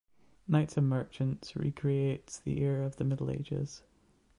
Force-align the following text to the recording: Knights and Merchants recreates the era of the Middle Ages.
Knights 0.47 0.77
and 0.77 0.89
Merchants 0.89 1.55
recreates 1.55 2.39
the 2.39 2.59
era 2.63 2.83
of 2.87 2.95
the 2.95 3.03
Middle 3.03 3.29
Ages. 3.29 3.83